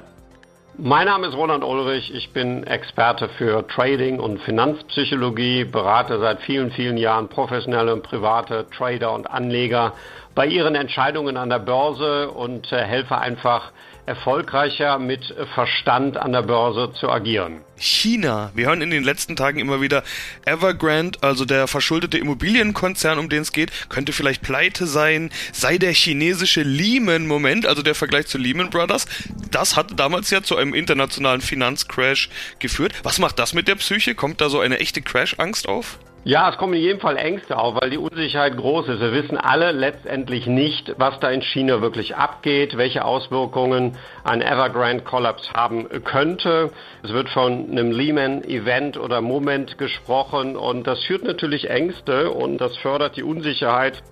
Mein 0.76 1.06
Name 1.06 1.28
ist 1.28 1.36
Roland 1.36 1.62
Ulrich. 1.62 2.12
Ich 2.12 2.32
bin 2.32 2.64
Experte 2.64 3.28
für 3.38 3.64
Trading 3.68 4.18
und 4.18 4.40
Finanzpsychologie, 4.40 5.64
berate 5.64 6.18
seit 6.18 6.40
vielen, 6.40 6.72
vielen 6.72 6.96
Jahren 6.96 7.28
professionelle 7.28 7.92
und 7.92 8.02
private 8.02 8.66
Trader 8.76 9.14
und 9.14 9.30
Anleger 9.30 9.92
bei 10.34 10.46
ihren 10.46 10.74
Entscheidungen 10.74 11.36
an 11.36 11.48
der 11.48 11.60
Börse 11.60 12.30
und 12.30 12.72
äh, 12.72 12.78
helfe 12.78 13.18
einfach 13.18 13.70
erfolgreicher 14.10 14.98
mit 14.98 15.32
Verstand 15.54 16.16
an 16.16 16.32
der 16.32 16.42
Börse 16.42 16.92
zu 16.98 17.08
agieren. 17.08 17.60
China. 17.76 18.50
Wir 18.56 18.66
hören 18.66 18.82
in 18.82 18.90
den 18.90 19.04
letzten 19.04 19.36
Tagen 19.36 19.60
immer 19.60 19.80
wieder, 19.80 20.02
Evergrande, 20.44 21.20
also 21.22 21.44
der 21.44 21.68
verschuldete 21.68 22.18
Immobilienkonzern, 22.18 23.20
um 23.20 23.28
den 23.28 23.42
es 23.42 23.52
geht, 23.52 23.70
könnte 23.88 24.12
vielleicht 24.12 24.42
pleite 24.42 24.86
sein, 24.86 25.30
sei 25.52 25.78
der 25.78 25.92
chinesische 25.92 26.62
Lehman-Moment, 26.62 27.66
also 27.66 27.82
der 27.82 27.94
Vergleich 27.94 28.26
zu 28.26 28.36
Lehman 28.36 28.68
Brothers. 28.68 29.06
Das 29.52 29.76
hat 29.76 29.98
damals 29.98 30.28
ja 30.30 30.42
zu 30.42 30.56
einem 30.56 30.74
internationalen 30.74 31.40
Finanzcrash 31.40 32.30
geführt. 32.58 32.92
Was 33.04 33.20
macht 33.20 33.38
das 33.38 33.54
mit 33.54 33.68
der 33.68 33.76
Psyche? 33.76 34.16
Kommt 34.16 34.40
da 34.40 34.48
so 34.48 34.58
eine 34.58 34.80
echte 34.80 35.02
Crash-Angst 35.02 35.68
auf? 35.68 36.00
Ja, 36.22 36.50
es 36.50 36.58
kommen 36.58 36.74
in 36.74 36.82
jedem 36.82 37.00
Fall 37.00 37.16
Ängste 37.16 37.56
auf, 37.56 37.80
weil 37.80 37.88
die 37.88 37.96
Unsicherheit 37.96 38.54
groß 38.54 38.88
ist. 38.88 39.00
Wir 39.00 39.12
wissen 39.12 39.38
alle 39.38 39.72
letztendlich 39.72 40.46
nicht, 40.46 40.92
was 40.98 41.18
da 41.18 41.30
in 41.30 41.40
China 41.40 41.80
wirklich 41.80 42.14
abgeht, 42.14 42.76
welche 42.76 43.06
Auswirkungen 43.06 43.96
ein 44.22 44.42
Evergrande-Kollaps 44.42 45.54
haben 45.54 45.88
könnte. 46.04 46.72
Es 47.02 47.10
wird 47.10 47.30
von 47.30 47.70
einem 47.70 47.90
Lehman-Event 47.90 48.98
oder 48.98 49.22
Moment 49.22 49.78
gesprochen 49.78 50.56
und 50.56 50.86
das 50.86 51.02
führt 51.04 51.24
natürlich 51.24 51.70
Ängste 51.70 52.30
und 52.30 52.58
das 52.58 52.76
fördert 52.76 53.16
die 53.16 53.22
Unsicherheit 53.22 54.02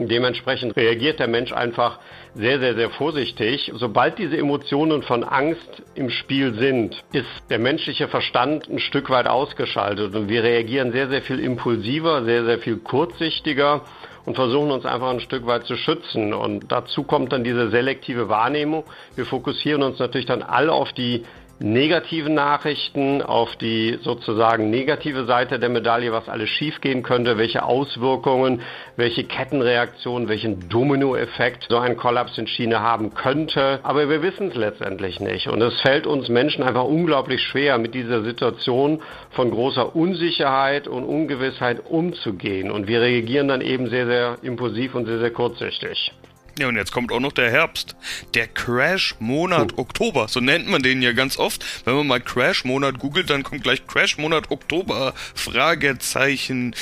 Dementsprechend 0.00 0.76
reagiert 0.76 1.18
der 1.18 1.26
Mensch 1.26 1.52
einfach 1.52 1.98
sehr, 2.34 2.60
sehr, 2.60 2.76
sehr 2.76 2.88
vorsichtig. 2.90 3.72
Sobald 3.74 4.16
diese 4.18 4.36
Emotionen 4.36 5.02
von 5.02 5.24
Angst 5.24 5.82
im 5.96 6.08
Spiel 6.08 6.54
sind, 6.54 7.02
ist 7.12 7.26
der 7.50 7.58
menschliche 7.58 8.06
Verstand 8.06 8.68
ein 8.68 8.78
Stück 8.78 9.10
weit 9.10 9.26
ausgeschaltet 9.26 10.14
und 10.14 10.28
wir 10.28 10.44
reagieren 10.44 10.92
sehr, 10.92 11.08
sehr 11.08 11.20
viel 11.22 11.40
impulsiver, 11.40 12.22
sehr, 12.22 12.44
sehr 12.44 12.60
viel 12.60 12.76
kurzsichtiger 12.76 13.82
und 14.24 14.36
versuchen 14.36 14.70
uns 14.70 14.86
einfach 14.86 15.10
ein 15.10 15.20
Stück 15.20 15.46
weit 15.46 15.64
zu 15.64 15.76
schützen. 15.76 16.32
Und 16.32 16.70
dazu 16.70 17.02
kommt 17.02 17.32
dann 17.32 17.42
diese 17.42 17.70
selektive 17.70 18.28
Wahrnehmung. 18.28 18.84
Wir 19.16 19.26
fokussieren 19.26 19.82
uns 19.82 19.98
natürlich 19.98 20.26
dann 20.26 20.42
alle 20.42 20.72
auf 20.72 20.92
die 20.92 21.24
negativen 21.60 22.34
Nachrichten, 22.34 23.22
auf 23.22 23.56
die 23.56 23.98
sozusagen 24.02 24.70
negative 24.70 25.24
Seite 25.24 25.58
der 25.58 25.68
Medaille, 25.68 26.12
was 26.12 26.28
alles 26.28 26.48
schiefgehen 26.50 27.02
könnte, 27.02 27.36
welche 27.36 27.64
Auswirkungen, 27.64 28.62
welche 28.96 29.24
Kettenreaktionen, 29.24 30.28
welchen 30.28 30.68
Dominoeffekt 30.68 31.66
so 31.68 31.78
ein 31.78 31.96
Kollaps 31.96 32.38
in 32.38 32.46
China 32.46 32.80
haben 32.80 33.14
könnte. 33.14 33.80
Aber 33.82 34.08
wir 34.08 34.22
wissen 34.22 34.48
es 34.48 34.54
letztendlich 34.54 35.20
nicht. 35.20 35.48
Und 35.48 35.60
es 35.60 35.80
fällt 35.80 36.06
uns 36.06 36.28
Menschen 36.28 36.62
einfach 36.62 36.84
unglaublich 36.84 37.42
schwer, 37.42 37.78
mit 37.78 37.94
dieser 37.94 38.22
Situation 38.22 39.02
von 39.30 39.50
großer 39.50 39.96
Unsicherheit 39.96 40.86
und 40.86 41.04
Ungewissheit 41.04 41.80
umzugehen. 41.88 42.70
Und 42.70 42.86
wir 42.86 43.00
reagieren 43.00 43.48
dann 43.48 43.60
eben 43.60 43.88
sehr, 43.88 44.06
sehr 44.06 44.38
impulsiv 44.42 44.94
und 44.94 45.06
sehr, 45.06 45.18
sehr 45.18 45.32
kurzsichtig. 45.32 46.12
Ja, 46.58 46.66
und 46.66 46.76
jetzt 46.76 46.90
kommt 46.90 47.12
auch 47.12 47.20
noch 47.20 47.32
der 47.32 47.50
Herbst. 47.50 47.94
Der 48.34 48.48
Crash-Monat 48.48 49.74
oh. 49.76 49.82
Oktober. 49.82 50.26
So 50.26 50.40
nennt 50.40 50.68
man 50.68 50.82
den 50.82 51.02
ja 51.02 51.12
ganz 51.12 51.38
oft. 51.38 51.64
Wenn 51.84 51.94
man 51.94 52.06
mal 52.06 52.20
Crash-Monat 52.20 52.98
googelt, 52.98 53.30
dann 53.30 53.44
kommt 53.44 53.62
gleich 53.62 53.86
Crash-Monat 53.86 54.50
Oktober. 54.50 55.14
Fragezeichen. 55.34 56.74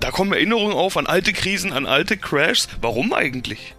Da 0.00 0.10
kommen 0.10 0.32
Erinnerungen 0.32 0.72
auf 0.72 0.96
an 0.96 1.06
alte 1.06 1.32
Krisen, 1.32 1.72
an 1.72 1.86
alte 1.86 2.16
Crashs. 2.16 2.68
Warum 2.80 3.12
eigentlich? 3.12 3.76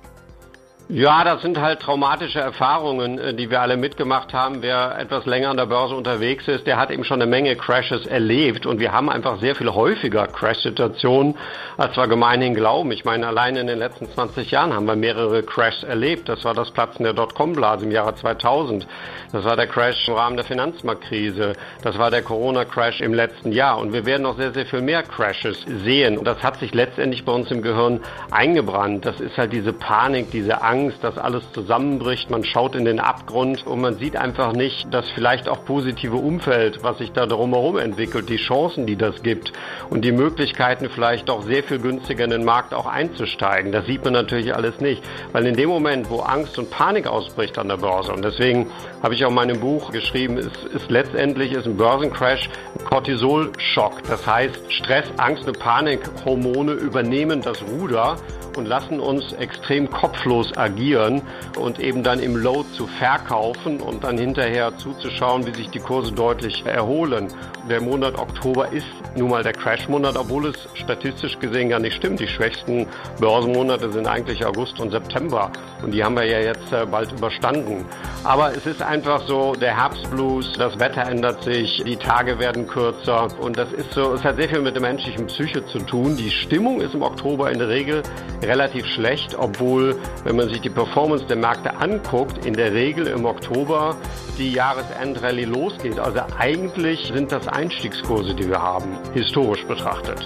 Ja, 0.94 1.24
das 1.24 1.42
sind 1.42 1.58
halt 1.58 1.80
traumatische 1.80 2.42
Erfahrungen, 2.42 3.18
äh, 3.18 3.34
die 3.34 3.50
wir 3.50 3.62
alle 3.62 3.78
mitgemacht 3.78 4.34
haben. 4.34 4.62
Wer 4.62 5.00
etwas 5.00 5.26
länger 5.26 5.50
an 5.50 5.56
der 5.56 5.68
Börse 5.68 5.96
unterwegs 5.96 6.50
ist, 6.50 6.68
der 6.68 6.76
hat 6.76 6.92
eben 6.92 7.06
schon 7.06 7.22
eine 7.22 7.32
Menge 7.32 7.56
Crashes 7.56 8.06
erlebt. 8.06 8.66
Und 8.66 8.82
wir 8.82 8.92
haben 8.92 9.10
einfach 9.10 9.40
sehr 9.40 9.56
viel 9.56 9.70
häufiger 9.70 10.28
Crash-Situationen, 10.28 11.38
als 11.78 11.96
wir 11.96 12.10
gemeinhin 12.10 12.56
glauben. 12.56 12.92
Ich 12.92 13.06
meine, 13.06 13.26
allein 13.26 13.56
in 13.56 13.68
den 13.68 13.80
letzten 13.80 14.10
20 14.10 14.52
Jahren 14.52 14.74
haben 14.74 14.86
wir 14.86 14.98
mehrere 14.98 15.44
Crashs 15.44 15.84
erlebt. 15.84 16.28
Das 16.28 16.44
war 16.44 16.54
das 16.54 16.72
Platzen 16.72 17.06
der 17.06 17.14
Dotcom-Blase 17.14 17.86
im 17.86 17.92
Jahre 17.92 18.14
2000. 18.14 18.86
Das 19.32 19.46
war 19.46 19.56
der 19.56 19.68
Crash 19.68 20.10
im 20.10 20.16
Rahmen 20.16 20.36
der 20.36 20.44
Finanzmarktkrise. 20.44 21.54
Das 21.84 21.98
war 21.98 22.12
der 22.12 22.22
Corona-Crash 22.22 23.00
im 23.00 23.14
letzten 23.14 23.54
Jahr. 23.54 23.78
Und 23.78 23.94
wir 23.94 24.06
werden 24.06 24.24
noch 24.24 24.36
sehr, 24.36 24.52
sehr 24.52 24.66
viel 24.66 24.82
mehr 24.82 25.04
Crashes 25.04 25.66
sehen. 25.86 26.18
Und 26.18 26.26
das 26.26 26.44
hat 26.44 26.60
sich 26.60 26.74
letztendlich 26.74 27.24
bei 27.24 27.32
uns 27.32 27.50
im 27.50 27.62
Gehirn 27.62 28.02
eingebrannt. 28.30 29.06
Das 29.06 29.22
ist 29.22 29.38
halt 29.38 29.54
diese 29.54 29.72
Panik, 29.72 30.32
diese 30.32 30.62
Angst, 30.62 30.81
Angst, 30.82 31.04
dass 31.04 31.18
alles 31.18 31.44
zusammenbricht. 31.54 32.32
Man 32.32 32.44
schaut 32.44 32.76
in 32.76 32.86
den 32.86 33.00
Abgrund 33.00 33.66
und 33.68 33.82
man 33.82 33.98
sieht 34.00 34.16
einfach 34.16 34.54
nicht 34.54 34.88
das 34.92 35.06
vielleicht 35.14 35.48
auch 35.48 35.64
positive 35.64 36.16
Umfeld, 36.16 36.80
was 36.82 36.98
sich 36.98 37.12
da 37.12 37.28
drumherum 37.28 37.78
entwickelt, 37.78 38.30
die 38.30 38.38
Chancen, 38.38 38.88
die 38.88 38.96
das 38.96 39.22
gibt 39.22 39.54
und 39.92 40.04
die 40.04 40.12
Möglichkeiten 40.12 40.90
vielleicht 40.90 41.30
doch 41.30 41.44
sehr 41.44 41.64
viel 41.64 41.78
günstiger 41.78 42.24
in 42.24 42.32
den 42.32 42.46
Markt 42.46 42.74
auch 42.74 42.88
einzusteigen. 42.88 43.72
Das 43.72 43.86
sieht 43.86 44.04
man 44.04 44.14
natürlich 44.14 44.56
alles 44.56 44.80
nicht, 44.80 45.04
weil 45.34 45.46
in 45.46 45.56
dem 45.56 45.70
Moment, 45.70 46.10
wo 46.10 46.22
Angst 46.22 46.58
und 46.58 46.72
Panik 46.72 47.06
ausbricht 47.06 47.60
an 47.60 47.68
der 47.68 47.78
Börse 47.78 48.12
und 48.12 48.26
deswegen 48.26 48.72
habe 49.04 49.14
ich 49.14 49.24
auch 49.24 49.30
in 49.30 49.36
meinem 49.36 49.60
Buch 49.60 49.92
geschrieben, 49.92 50.38
ist, 50.38 50.64
ist 50.74 50.90
letztendlich 50.90 51.52
ist 51.54 51.68
ein 51.68 51.78
Börsencrash 51.78 52.50
ein 52.80 52.86
Cortisol-Schock. 52.86 54.02
Das 54.08 54.26
heißt, 54.26 54.74
Stress, 54.74 55.06
Angst 55.18 55.48
und 55.48 55.60
Panikhormone 55.60 56.74
übernehmen 56.74 57.42
das 57.42 57.62
Ruder 57.62 58.18
und 58.58 58.66
lassen 58.66 59.00
uns 59.00 59.34
extrem 59.34 59.90
kopflos 59.90 60.56
agieren 60.58 61.22
und 61.60 61.80
eben 61.80 62.04
dann 62.04 62.20
im 62.20 62.36
Low 62.36 62.64
zu 62.76 62.88
verkaufen 62.88 63.80
und 63.82 64.04
dann 64.04 64.18
hinterher 64.18 64.78
zuzuschauen, 64.78 65.46
wie 65.46 65.54
sich 65.54 65.70
die 65.70 65.80
Kurse 65.80 66.12
deutlich 66.12 66.66
erholen. 66.66 67.28
Der 67.70 67.82
Monat 67.82 68.18
Oktober 68.18 68.72
ist 68.72 68.88
nun 69.16 69.30
mal 69.30 69.44
der 69.44 69.54
Crash-Monat, 69.54 70.18
obwohl 70.18 70.48
es 70.48 70.68
statistisch 70.74 71.38
gesehen 71.40 71.70
gar 71.70 71.80
nicht 71.80 71.96
stimmt. 71.96 72.20
Die 72.20 72.28
schwächsten 72.28 72.88
Börsenmonate 73.20 73.92
sind 73.92 74.08
eigentlich 74.08 74.46
August 74.46 74.80
und 74.80 74.92
September 74.92 75.52
und 75.84 75.92
die 75.92 76.04
haben 76.04 76.16
wir 76.16 76.26
ja 76.26 76.40
jetzt 76.40 76.72
äh, 76.72 76.86
bald 76.86 77.12
überstanden. 77.12 77.86
Aber 78.24 78.52
es 78.56 78.66
ist 78.66 78.82
einfach 78.82 79.22
so, 79.28 79.54
der 79.54 79.78
Herbstblues, 79.78 80.54
das 80.58 80.80
Wetter 80.80 81.04
ändert 81.04 81.44
sich, 81.44 81.84
die 81.86 81.98
Tage 81.98 82.40
werden 82.40 82.68
kürzer 82.68 83.28
und 83.40 83.58
das 83.58 83.72
ist 83.74 83.94
so, 83.94 84.14
es 84.14 84.24
hat 84.24 84.38
sehr 84.38 84.50
viel 84.50 84.62
mit 84.62 84.76
der 84.76 84.82
menschlichen 84.82 85.28
Psyche 85.28 85.66
zu 85.66 85.80
tun. 85.80 86.16
Die 86.18 86.30
Stimmung 86.30 86.82
ist 86.82 86.94
im 86.94 87.02
Oktober 87.02 87.52
in 87.52 87.60
der 87.60 87.70
Regel 87.70 88.04
relativ 88.42 88.86
schlecht, 88.88 89.36
obwohl, 89.38 89.96
wenn 90.24 90.36
man 90.36 90.50
sich 90.50 90.62
die 90.62 90.70
Performance 90.70 91.26
der 91.26 91.38
Märkte 91.38 91.76
anguckt, 91.76 92.46
in 92.46 92.54
der 92.54 92.74
Regel 92.74 93.08
im 93.08 93.26
Oktober 93.26 93.96
die 94.38 94.52
Jahresendrallye 94.52 95.46
losgeht. 95.46 96.00
Also 96.00 96.22
eigentlich 96.38 97.12
sind 97.14 97.32
das 97.32 97.48
Einstiegskurse, 97.48 98.36
die 98.36 98.48
wir 98.50 98.62
haben, 98.62 98.98
historisch 99.14 99.66
betrachtet. 99.66 100.22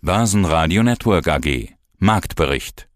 Börsenradio 0.00 0.82
Network 0.82 1.28
AG 1.28 1.68
Marktbericht 1.98 2.88